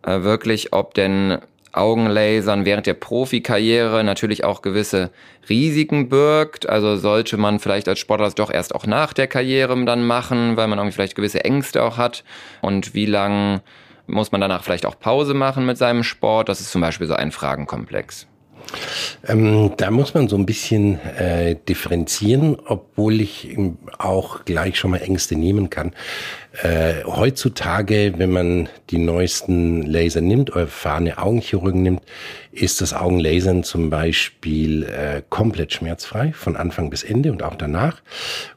äh, 0.04 0.22
wirklich, 0.22 0.74
ob 0.74 0.94
denn 0.94 1.38
Augenlasern 1.78 2.66
während 2.66 2.88
der 2.88 2.94
Profikarriere 2.94 4.04
natürlich 4.04 4.44
auch 4.44 4.62
gewisse 4.62 5.12
Risiken 5.50 6.10
birgt. 6.10 6.68
Also 6.68 6.98
sollte 6.98 7.38
man 7.38 7.60
vielleicht 7.60 7.88
als 7.88 8.00
Sportler 8.00 8.26
das 8.26 8.36
doch 8.36 8.52
erst 8.52 8.74
auch 8.74 8.86
nach 8.86 9.14
der 9.14 9.28
Karriere 9.28 9.84
dann 9.86 10.06
machen, 10.06 10.58
weil 10.58 10.68
man 10.68 10.80
irgendwie 10.80 10.96
vielleicht 10.96 11.16
gewisse 11.16 11.44
Ängste 11.44 11.84
auch 11.84 11.98
hat. 11.98 12.24
Und 12.62 12.94
wie 12.94 13.06
lang 13.06 13.62
muss 14.08 14.32
man 14.32 14.42
danach 14.42 14.64
vielleicht 14.64 14.86
auch 14.86 15.00
Pause 15.00 15.34
machen 15.34 15.66
mit 15.66 15.78
seinem 15.78 16.04
Sport? 16.04 16.50
Das 16.50 16.62
ist 16.62 16.72
zum 16.72 16.82
Beispiel 16.82 17.08
so 17.08 17.16
ein 17.16 17.32
Fragenkomplex. 17.32 18.28
Ähm, 19.28 19.72
da 19.78 19.92
muss 19.92 20.14
man 20.14 20.28
so 20.28 20.38
ein 20.38 20.46
bisschen 20.46 21.00
äh, 21.18 21.56
differenzieren, 21.68 22.58
obwohl 22.66 23.22
ich 23.22 23.58
auch 23.98 24.46
gleich 24.46 24.78
schon 24.78 24.92
mal 24.92 25.02
Ängste 25.02 25.36
nehmen 25.36 25.70
kann. 25.70 25.94
Äh, 26.62 27.04
heutzutage, 27.06 28.14
wenn 28.18 28.32
man 28.32 28.70
die 28.90 28.98
neuesten 28.98 29.82
Laser 29.82 30.22
nimmt, 30.22 30.52
oder 30.52 30.62
erfahrene 30.62 31.18
Augenchirurgen 31.18 31.84
nimmt, 31.84 32.02
ist 32.52 32.80
das 32.82 32.94
Augenlasern 32.94 33.64
zum 33.64 33.90
Beispiel 33.90 34.84
äh, 34.84 35.22
komplett 35.30 35.74
schmerzfrei 35.74 36.32
von 36.34 36.56
Anfang 36.56 36.90
bis 36.90 37.04
Ende 37.04 37.32
und 37.32 37.44
auch 37.44 37.56
danach. 37.56 38.02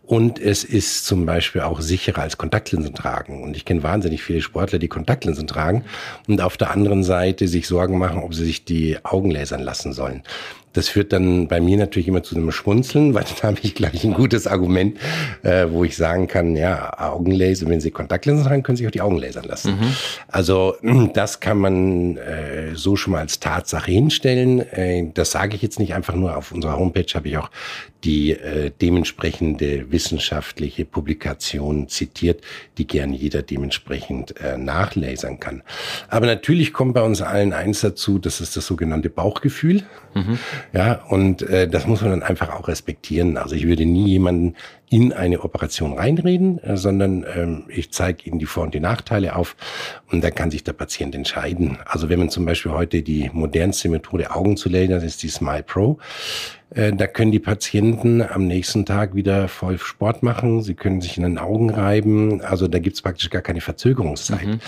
Und 0.09 0.39
es 0.39 0.65
ist 0.65 1.05
zum 1.05 1.27
Beispiel 1.27 1.61
auch 1.61 1.83
sicherer 1.83 2.23
als 2.23 2.39
Kontaktlinsen 2.39 2.95
tragen. 2.95 3.43
Und 3.43 3.55
ich 3.55 3.67
kenne 3.67 3.83
wahnsinnig 3.83 4.23
viele 4.23 4.41
Sportler, 4.41 4.79
die 4.79 4.89
Kontaktlinsen 4.89 5.47
tragen 5.47 5.85
und 6.27 6.41
auf 6.41 6.57
der 6.57 6.71
anderen 6.71 7.05
Seite 7.05 7.47
sich 7.47 7.69
Sorgen 7.69 7.99
machen, 7.99 8.23
ob 8.23 8.33
sie 8.33 8.47
sich 8.47 8.65
die 8.65 8.97
Augen 9.05 9.31
lasern 9.31 9.61
lassen 9.61 9.93
sollen. 9.93 10.23
Das 10.79 10.89
führt 10.89 11.13
dann 11.13 11.49
bei 11.49 11.61
mir 11.61 11.77
natürlich 11.77 12.07
immer 12.07 12.23
zu 12.23 12.37
einem 12.37 12.53
Schmunzeln, 12.53 13.13
weil 13.15 13.25
dann 13.25 13.51
habe 13.51 13.61
ich 13.63 13.75
gleich 13.75 14.05
ein 14.05 14.15
gutes 14.15 14.47
Argument, 14.47 14.97
äh, 15.43 15.67
wo 15.69 15.83
ich 15.83 15.97
sagen 15.97 16.29
kann, 16.29 16.55
ja, 16.55 16.97
Augenlaser, 17.01 17.67
wenn 17.67 17.81
Sie 17.81 17.91
Kontaktlinsen 17.91 18.47
tragen, 18.47 18.63
können 18.63 18.77
Sie 18.77 18.83
sich 18.85 18.89
auch 18.89 18.93
die 18.93 19.01
Augen 19.01 19.19
lasern 19.19 19.43
lassen. 19.43 19.73
Mhm. 19.73 19.93
Also 20.29 20.77
das 21.15 21.41
kann 21.41 21.59
man 21.59 22.17
äh, 22.17 22.77
so 22.77 22.95
schon 22.95 23.15
mal 23.15 23.19
als 23.19 23.41
Tatsache 23.41 23.91
hinstellen. 23.91 24.61
Äh, 24.61 25.11
das 25.13 25.33
sage 25.33 25.57
ich 25.57 25.63
jetzt 25.63 25.81
nicht 25.81 25.95
einfach 25.95 26.15
nur. 26.15 26.37
Auf 26.37 26.53
unserer 26.53 26.79
Homepage 26.79 27.13
habe 27.13 27.29
ich 27.29 27.39
auch 27.39 27.51
die 28.05 28.31
äh, 28.31 28.71
dementsprechende 28.81 29.91
wissenschaftliche 29.91 30.85
Publikation 30.85 31.89
zitiert, 31.89 32.43
die 32.79 32.87
gern 32.87 33.13
jeder 33.13 33.43
dementsprechend 33.43 34.41
äh, 34.41 34.57
nachlasern 34.57 35.41
kann. 35.41 35.63
Aber 36.07 36.27
natürlich 36.27 36.73
kommt 36.73 36.95
bei 36.95 37.03
uns 37.03 37.21
allen 37.21 37.53
eins 37.53 37.81
dazu, 37.81 38.21
das 38.21 38.41
ist 38.41 38.57
das 38.57 38.67
sogenannte 38.67 39.11
Bauchgefühl. 39.11 39.83
Mhm. 40.15 40.39
Ja, 40.73 41.01
und 41.09 41.43
äh, 41.43 41.67
das 41.67 41.87
muss 41.87 42.03
man 42.03 42.11
dann 42.11 42.23
einfach 42.23 42.51
auch 42.55 42.69
respektieren. 42.69 43.37
Also 43.39 43.55
ich 43.55 43.67
würde 43.67 43.87
nie 43.87 44.07
jemanden 44.07 44.55
in 44.91 45.13
eine 45.13 45.41
Operation 45.41 45.95
reinreden, 45.95 46.63
äh, 46.63 46.77
sondern 46.77 47.25
ähm, 47.35 47.65
ich 47.69 47.91
zeige 47.91 48.25
Ihnen 48.29 48.39
die 48.39 48.47
Vor- 48.47 48.65
und 48.65 48.75
die 48.75 48.81
Nachteile 48.81 49.37
auf 49.37 49.57
und 50.11 50.23
dann 50.23 50.35
kann 50.35 50.51
sich 50.51 50.65
der 50.65 50.75
Patient 50.75 51.15
entscheiden. 51.15 51.79
Also 51.87 52.09
wenn 52.09 52.19
man 52.19 52.29
zum 52.29 52.45
Beispiel 52.45 52.73
heute 52.73 53.03
die 53.03 53.31
modernste 53.33 53.89
Methode 53.89 54.31
Augen 54.31 54.57
zu 54.57 54.69
lasern, 54.69 54.91
das 54.91 55.05
ist 55.05 55.23
die 55.23 55.29
Smile 55.29 55.63
Pro. 55.63 55.99
Äh, 56.71 56.93
da 56.93 57.07
können 57.07 57.33
die 57.33 57.39
Patienten 57.39 58.23
am 58.23 58.47
nächsten 58.47 58.85
Tag 58.85 59.15
wieder 59.15 59.49
voll 59.49 59.79
Sport 59.79 60.23
machen. 60.23 60.63
Sie 60.63 60.75
können 60.75 61.01
sich 61.01 61.17
in 61.17 61.23
den 61.23 61.39
Augen 61.39 61.71
reiben. 61.71 62.43
Also 62.43 62.69
da 62.69 62.79
gibt's 62.79 63.03
praktisch 63.03 63.31
gar 63.31 63.43
keine 63.43 63.61
Verzögerungszeit. 63.61 64.47
Mhm. 64.47 64.61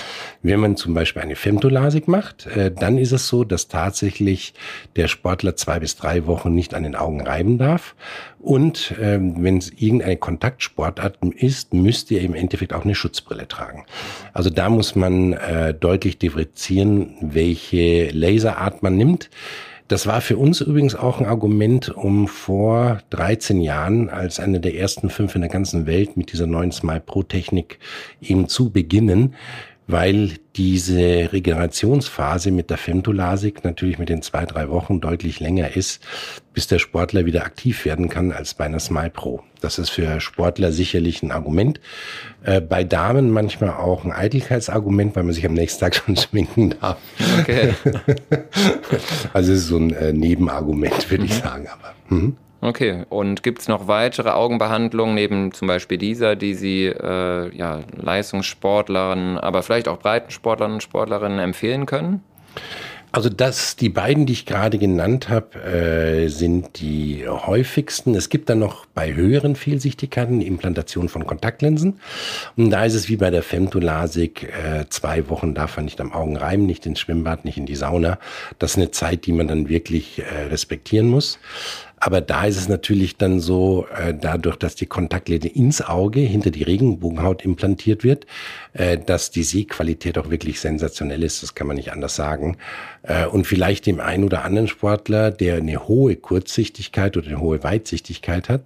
Wenn 0.43 0.61
man 0.61 0.77
zum 0.77 0.95
Beispiel 0.95 1.23
eine 1.23 1.37
Femtolasik 1.37 2.09
macht, 2.09 2.47
äh, 2.47 2.71
dann 2.71 2.97
ist 2.97 3.13
es 3.13 3.29
so, 3.29 3.45
dass 3.45 3.69
tatsächlich 3.69 4.55
der 4.97 5.09
Sportler 5.09 5.57
zwei 5.57 5.79
bis 5.79 5.97
drei 5.97 6.27
Wochen 6.27 6.55
nicht 6.55 6.75
an 6.75 6.85
den 6.85 6.97
Augen 6.97 7.21
reiben 7.21 7.59
darf. 7.59 7.95
Und 8.39 8.95
ähm, 8.99 9.35
wenn 9.43 9.59
es 9.59 9.71
irgendeine 9.71 10.17
Kontaktsportart 10.17 11.19
ist, 11.37 11.75
müsst 11.75 12.11
ihr 12.11 12.23
im 12.23 12.35
Endeffekt 12.35 12.73
auch 12.73 12.85
eine 12.85 12.95
Schutzbrille 12.95 13.47
tragen. 13.47 13.85
Also 14.33 14.49
da 14.49 14.71
muss 14.71 14.95
man 14.95 15.35
äh, 15.35 15.75
deutlich 15.75 16.19
differenzieren, 16.19 17.17
welche 17.21 18.11
Laserart 18.13 18.83
man 18.83 18.97
nimmt. 18.97 19.29
Das 19.91 20.07
war 20.07 20.21
für 20.21 20.37
uns 20.37 20.61
übrigens 20.61 20.95
auch 20.95 21.19
ein 21.19 21.27
Argument, 21.27 21.89
um 21.89 22.29
vor 22.29 23.01
13 23.11 23.61
Jahren 23.61 24.09
als 24.09 24.39
eine 24.39 24.61
der 24.61 24.77
ersten 24.77 25.11
fünf 25.11 25.35
in 25.35 25.41
der 25.41 25.51
ganzen 25.51 25.85
Welt 25.85 26.17
mit 26.17 26.33
dieser 26.33 26.47
neuen 26.47 26.71
Smile 26.71 27.01
Pro 27.01 27.25
Technik 27.25 27.81
eben 28.23 28.47
zu 28.47 28.71
beginnen, 28.71 29.35
weil 29.91 30.33
diese 30.57 31.33
Regenerationsphase 31.33 32.51
mit 32.51 32.71
der 32.71 32.77
Femtolasik 32.77 33.65
natürlich 33.65 33.99
mit 33.99 34.09
den 34.09 34.23
zwei, 34.23 34.45
drei 34.45 34.69
Wochen 34.69 35.01
deutlich 35.01 35.41
länger 35.41 35.77
ist, 35.77 36.03
bis 36.53 36.67
der 36.67 36.79
Sportler 36.79 37.27
wieder 37.27 37.45
aktiv 37.45 37.85
werden 37.85 38.09
kann 38.09 38.33
als 38.33 38.55
bei 38.55 38.65
einer 38.65 38.81
Smile 38.81 39.11
Pro. 39.11 39.43
Das 39.61 39.79
ist 39.79 39.91
für 39.91 40.21
Sportler 40.21 40.73
sicherlich 40.73 41.23
ein 41.23 41.31
Argument. 41.31 41.81
Äh, 42.43 42.61
bei 42.61 42.85
Damen 42.85 43.31
manchmal 43.31 43.71
auch 43.71 44.05
ein 44.05 44.13
Eitelkeitsargument, 44.13 45.15
weil 45.15 45.23
man 45.23 45.33
sich 45.33 45.47
am 45.47 45.55
nächsten 45.55 45.81
Tag 45.81 45.95
schon 46.07 46.17
schminken 46.17 46.75
darf. 46.81 46.99
Okay. 47.41 47.75
also 49.33 49.53
es 49.53 49.61
ist 49.61 49.69
so 49.69 49.77
ein 49.77 49.93
äh, 49.95 50.13
Nebenargument, 50.13 51.11
würde 51.11 51.25
mhm. 51.25 51.31
ich 51.31 51.37
sagen. 51.37 51.69
Aber, 51.69 51.95
mhm. 52.09 52.37
Okay, 52.63 53.05
und 53.09 53.43
gibt 53.43 53.61
es 53.61 53.69
noch 53.69 53.89
weitere 53.89 54.31
Augenbehandlungen 54.31 55.15
neben 55.15 55.53
zum 55.53 55.67
Beispiel 55.67 55.97
dieser, 55.97 56.37
die 56.37 56.53
Sie 56.53 56.87
äh, 56.87 57.57
ja, 57.57 57.81
Leistungssportlern, 57.97 59.39
aber 59.39 59.63
vielleicht 59.63 59.89
auch 59.89 59.99
Breitensportlern 59.99 60.75
und 60.75 60.83
Sportlerinnen 60.83 61.39
empfehlen 61.39 61.87
können? 61.87 62.23
Also 63.13 63.29
das, 63.29 63.75
die 63.75 63.89
beiden, 63.89 64.25
die 64.25 64.35
ich 64.35 64.47
gerade 64.47 64.79
genannt 64.79 65.29
habe, 65.29 65.59
äh, 65.59 66.29
sind 66.29 66.81
die 66.81 67.27
häufigsten. 67.27 68.15
Es 68.15 68.29
gibt 68.29 68.49
dann 68.49 68.61
noch 68.61 68.87
bei 68.87 69.15
höheren 69.15 69.57
Fehlsichtigkeiten 69.57 70.39
die 70.39 70.47
Implantation 70.47 71.09
von 71.09 71.27
Kontaktlinsen. 71.27 71.99
Und 72.57 72.71
da 72.71 72.85
ist 72.85 72.95
es 72.95 73.09
wie 73.09 73.17
bei 73.17 73.31
der 73.31 73.43
Femtolasik, 73.43 74.45
äh, 74.45 74.85
zwei 74.91 75.29
Wochen 75.29 75.55
darf 75.55 75.77
man 75.77 75.87
nicht 75.87 76.01
am 76.01 76.13
Augen 76.13 76.37
reiben, 76.37 76.67
nicht 76.67 76.87
ins 76.87 77.01
Schwimmbad, 77.01 77.45
nicht 77.45 77.59
in 77.59 77.67
die 77.67 77.75
Sauna. 77.75 78.21
Das 78.61 78.73
ist 78.73 78.77
eine 78.77 78.93
Zeit, 78.93 79.27
die 79.27 79.33
man 79.33 79.49
dann 79.49 79.69
wirklich 79.69 80.21
äh, 80.21 80.45
respektieren 80.45 81.09
muss. 81.09 81.41
Aber 82.03 82.23
da 82.23 82.47
ist 82.47 82.57
es 82.57 82.67
natürlich 82.67 83.19
dann 83.19 83.41
so, 83.41 83.87
äh, 83.95 84.15
dadurch, 84.19 84.57
dass 84.57 84.75
die 84.75 84.87
Kontaktlinse 84.87 85.49
ins 85.49 85.83
Auge 85.83 86.21
hinter 86.21 86.51
die 86.51 86.63
Regenbogenhaut 86.63 87.45
implantiert 87.45 88.05
wird, 88.05 88.27
äh, 88.73 88.97
dass 88.97 89.31
die 89.31 89.43
Sehqualität 89.43 90.17
auch 90.17 90.31
wirklich 90.31 90.61
sensationell 90.61 91.23
ist. 91.23 91.43
Das 91.43 91.55
kann 91.55 91.67
man 91.67 91.77
nicht 91.77 91.93
anders 91.93 92.17
sagen. 92.17 92.57
Äh, 93.03 93.27
und 93.27 93.47
vielleicht 93.47 93.85
dem 93.85 94.01
einen 94.01 94.25
oder 94.25 94.45
anderen 94.45 94.67
Sportler, 94.67 95.31
der 95.31 95.57
eine 95.57 95.89
hohe 95.89 96.17
Kurzsichtigkeit 96.17 97.19
oder 97.19 97.29
eine 97.29 97.41
hohe 97.41 97.63
Weitsichtigkeit 97.63 98.49
hat, 98.49 98.63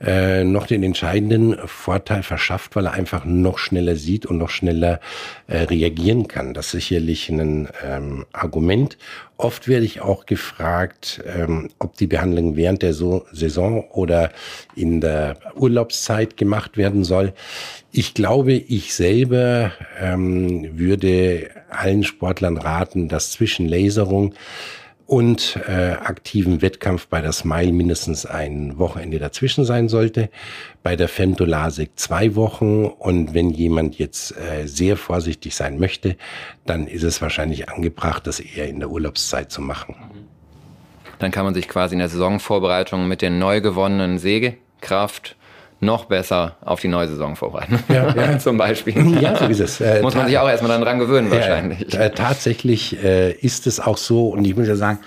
äh, 0.00 0.44
noch 0.44 0.68
den 0.68 0.84
entscheidenden 0.84 1.56
Vorteil 1.66 2.22
verschafft, 2.22 2.76
weil 2.76 2.86
er 2.86 2.92
einfach 2.92 3.24
noch 3.24 3.58
schneller 3.58 3.96
sieht 3.96 4.26
und 4.26 4.38
noch 4.38 4.50
schneller 4.50 5.00
äh, 5.48 5.62
reagieren 5.62 6.28
kann. 6.28 6.54
Das 6.54 6.66
ist 6.66 6.72
sicherlich 6.72 7.30
ein 7.30 7.68
ähm, 7.84 8.26
Argument. 8.32 8.96
Oft 9.38 9.68
werde 9.68 9.84
ich 9.84 10.00
auch 10.00 10.24
gefragt, 10.24 11.22
ähm, 11.26 11.68
ob 11.78 11.96
die 11.96 12.06
Behandlung 12.06 12.56
während 12.56 12.82
der 12.82 12.94
so 12.94 13.26
Saison 13.32 13.84
oder 13.90 14.32
in 14.74 15.02
der 15.02 15.36
Urlaubszeit 15.54 16.38
gemacht 16.38 16.78
werden 16.78 17.04
soll. 17.04 17.34
Ich 17.92 18.14
glaube, 18.14 18.54
ich 18.54 18.94
selber 18.94 19.72
ähm, 20.00 20.78
würde 20.78 21.50
allen 21.68 22.02
Sportlern 22.02 22.56
raten, 22.56 23.08
dass 23.08 23.30
zwischen 23.30 23.68
Laserung 23.68 24.34
und 25.06 25.56
äh, 25.68 25.92
aktiven 25.92 26.62
Wettkampf 26.62 27.06
bei 27.06 27.20
der 27.20 27.32
Smile 27.32 27.72
mindestens 27.72 28.26
ein 28.26 28.76
Wochenende 28.78 29.18
dazwischen 29.18 29.64
sein 29.64 29.88
sollte. 29.88 30.30
Bei 30.82 30.96
der 30.96 31.08
Femtolasik 31.08 31.92
zwei 31.96 32.34
Wochen 32.34 32.86
und 32.86 33.32
wenn 33.32 33.50
jemand 33.50 33.98
jetzt 33.98 34.36
äh, 34.36 34.66
sehr 34.66 34.96
vorsichtig 34.96 35.54
sein 35.54 35.78
möchte, 35.78 36.16
dann 36.64 36.88
ist 36.88 37.04
es 37.04 37.22
wahrscheinlich 37.22 37.68
angebracht, 37.68 38.26
das 38.26 38.40
eher 38.40 38.68
in 38.68 38.80
der 38.80 38.90
Urlaubszeit 38.90 39.52
zu 39.52 39.60
machen. 39.60 39.94
Dann 41.20 41.30
kann 41.30 41.44
man 41.44 41.54
sich 41.54 41.68
quasi 41.68 41.94
in 41.94 42.00
der 42.00 42.08
Saisonvorbereitung 42.08 43.06
mit 43.06 43.22
der 43.22 43.30
neu 43.30 43.60
gewonnenen 43.60 44.18
Sägekraft 44.18 45.36
noch 45.80 46.06
besser 46.06 46.56
auf 46.62 46.80
die 46.80 46.88
neue 46.88 47.08
Saison 47.08 47.36
vorbereiten. 47.36 47.78
Ja, 47.88 48.14
ja. 48.14 48.38
Zum 48.38 48.56
Beispiel. 48.56 49.20
Ja, 49.20 49.36
so 49.36 49.46
ist 49.46 49.60
es. 49.60 49.80
Äh, 49.86 50.02
Muss 50.02 50.14
man 50.14 50.26
sich 50.26 50.38
auch 50.38 50.48
erstmal 50.48 50.72
dann 50.72 50.80
dran 50.80 50.98
gewöhnen, 50.98 51.30
wahrscheinlich. 51.30 51.94
Äh, 51.94 52.10
tatsächlich 52.10 53.02
äh, 53.04 53.32
ist 53.32 53.66
es 53.66 53.78
auch 53.78 53.98
so, 53.98 54.30
und 54.30 54.44
ich 54.44 54.56
muss 54.56 54.66
ja 54.66 54.74
sagen, 54.74 54.98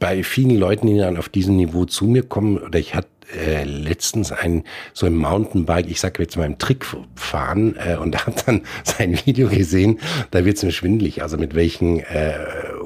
bei 0.00 0.22
vielen 0.22 0.56
Leuten, 0.58 0.86
die 0.86 0.98
dann 0.98 1.16
auf 1.16 1.28
diesem 1.28 1.56
Niveau 1.56 1.84
zu 1.84 2.04
mir 2.04 2.22
kommen, 2.22 2.58
oder 2.58 2.78
ich 2.78 2.94
hatte 2.94 3.08
äh, 3.36 3.64
letztens 3.64 4.32
ein 4.32 4.64
so 4.92 5.06
ein 5.06 5.14
Mountainbike, 5.14 5.90
ich 5.90 6.00
sage 6.00 6.22
jetzt 6.22 6.36
mal 6.36 6.46
im 6.46 6.58
Trick 6.58 6.86
fahren 7.14 7.76
äh, 7.76 7.96
und 7.96 8.12
da 8.14 8.26
hat 8.26 8.48
dann 8.48 8.62
sein 8.84 9.18
Video 9.24 9.48
gesehen, 9.48 10.00
da 10.30 10.44
wird's 10.44 10.62
mir 10.62 10.72
schwindlig, 10.72 11.22
also 11.22 11.36
mit 11.36 11.54
welchen 11.54 12.00
äh, 12.00 12.34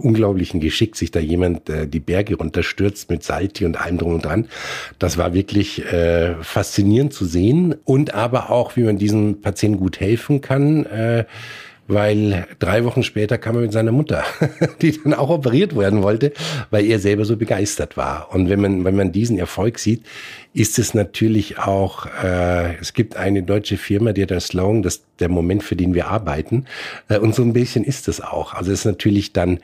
unglaublichen 0.02 0.60
Geschick 0.60 0.96
sich 0.96 1.10
da 1.10 1.20
jemand 1.20 1.68
äh, 1.68 1.86
die 1.86 2.00
Berge 2.00 2.36
runterstürzt 2.36 3.10
mit 3.10 3.22
Salti 3.22 3.64
und 3.64 3.80
allem 3.80 3.98
drum 3.98 4.14
und 4.14 4.24
dran. 4.24 4.48
Das 4.98 5.18
war 5.18 5.34
wirklich 5.34 5.84
äh, 5.84 6.34
faszinierend 6.42 7.12
zu 7.12 7.24
sehen 7.24 7.74
und 7.84 8.14
aber 8.14 8.50
auch, 8.50 8.76
wie 8.76 8.82
man 8.82 8.98
diesen 8.98 9.40
Patienten 9.40 9.78
gut 9.78 10.00
helfen 10.00 10.40
kann. 10.40 10.86
Äh, 10.86 11.24
weil 11.88 12.46
drei 12.58 12.84
Wochen 12.84 13.02
später 13.02 13.38
kam 13.38 13.56
er 13.56 13.62
mit 13.62 13.72
seiner 13.72 13.92
Mutter, 13.92 14.24
die 14.82 15.00
dann 15.02 15.14
auch 15.14 15.30
operiert 15.30 15.76
werden 15.76 16.02
wollte, 16.02 16.32
weil 16.70 16.86
er 16.86 16.98
selber 16.98 17.24
so 17.24 17.36
begeistert 17.36 17.96
war. 17.96 18.32
Und 18.32 18.48
wenn 18.48 18.60
man, 18.60 18.84
wenn 18.84 18.96
man 18.96 19.12
diesen 19.12 19.38
Erfolg 19.38 19.78
sieht, 19.78 20.04
ist 20.54 20.78
es 20.78 20.94
natürlich 20.94 21.58
auch, 21.58 22.06
äh, 22.22 22.76
es 22.80 22.92
gibt 22.92 23.16
eine 23.16 23.42
deutsche 23.42 23.76
Firma, 23.76 24.12
die 24.12 24.22
hat 24.22 24.30
das 24.30 24.48
Slogan, 24.48 24.82
das 24.82 25.02
der 25.18 25.28
Moment, 25.28 25.62
für 25.62 25.76
den 25.76 25.94
wir 25.94 26.08
arbeiten. 26.08 26.66
Äh, 27.08 27.18
und 27.18 27.34
so 27.34 27.42
ein 27.42 27.52
bisschen 27.52 27.84
ist 27.84 28.08
es 28.08 28.20
auch. 28.20 28.54
Also 28.54 28.72
es 28.72 28.80
ist 28.80 28.84
natürlich 28.86 29.32
dann 29.32 29.60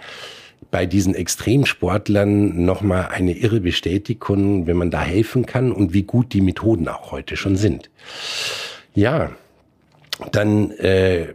bei 0.70 0.86
diesen 0.86 1.14
Extremsportlern 1.14 2.64
nochmal 2.64 3.08
eine 3.12 3.32
irre 3.32 3.60
Bestätigung, 3.60 4.66
wenn 4.66 4.76
man 4.76 4.90
da 4.90 5.00
helfen 5.00 5.46
kann 5.46 5.72
und 5.72 5.94
wie 5.94 6.02
gut 6.02 6.32
die 6.32 6.40
Methoden 6.40 6.88
auch 6.88 7.10
heute 7.10 7.36
schon 7.36 7.56
sind. 7.56 7.90
Ja, 8.94 9.30
dann 10.32 10.70
äh, 10.72 11.28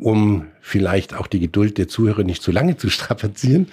um 0.00 0.46
vielleicht 0.60 1.14
auch 1.14 1.26
die 1.26 1.40
Geduld 1.40 1.78
der 1.78 1.88
Zuhörer 1.88 2.22
nicht 2.22 2.42
zu 2.42 2.52
lange 2.52 2.76
zu 2.76 2.90
strapazieren, 2.90 3.68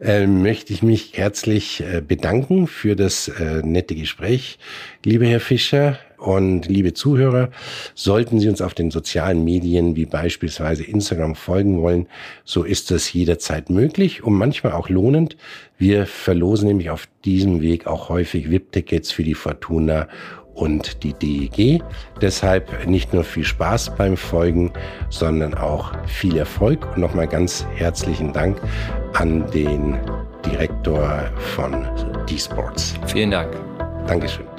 äh, 0.00 0.26
möchte 0.26 0.72
ich 0.72 0.82
mich 0.82 1.12
herzlich 1.14 1.82
äh, 1.82 2.02
bedanken 2.06 2.66
für 2.66 2.96
das 2.96 3.28
äh, 3.28 3.62
nette 3.62 3.94
Gespräch, 3.94 4.58
lieber 5.04 5.26
Herr 5.26 5.40
Fischer. 5.40 5.98
Und 6.18 6.68
liebe 6.68 6.94
Zuhörer, 6.94 7.50
sollten 7.96 8.38
Sie 8.38 8.48
uns 8.48 8.62
auf 8.62 8.74
den 8.74 8.92
sozialen 8.92 9.42
Medien 9.42 9.96
wie 9.96 10.06
beispielsweise 10.06 10.84
Instagram 10.84 11.34
folgen 11.34 11.82
wollen, 11.82 12.06
so 12.44 12.62
ist 12.62 12.92
das 12.92 13.12
jederzeit 13.12 13.70
möglich 13.70 14.22
und 14.22 14.34
manchmal 14.34 14.74
auch 14.74 14.88
lohnend. 14.88 15.36
Wir 15.78 16.06
verlosen 16.06 16.68
nämlich 16.68 16.90
auf 16.90 17.08
diesem 17.24 17.60
Weg 17.60 17.88
auch 17.88 18.08
häufig 18.08 18.52
VIP-Tickets 18.52 19.10
für 19.10 19.24
die 19.24 19.34
Fortuna 19.34 20.06
und 20.54 21.02
die 21.02 21.12
DEG. 21.14 21.82
Deshalb 22.20 22.86
nicht 22.86 23.12
nur 23.14 23.24
viel 23.24 23.44
Spaß 23.44 23.96
beim 23.96 24.16
Folgen, 24.16 24.72
sondern 25.10 25.54
auch 25.54 25.92
viel 26.06 26.36
Erfolg. 26.36 26.86
Und 26.94 26.98
nochmal 26.98 27.26
ganz 27.26 27.66
herzlichen 27.74 28.32
Dank 28.32 28.60
an 29.14 29.50
den 29.50 29.98
Direktor 30.44 31.30
von 31.54 31.86
D-Sports. 32.28 32.94
Vielen 33.06 33.30
Dank. 33.30 33.52
Dankeschön. 34.06 34.51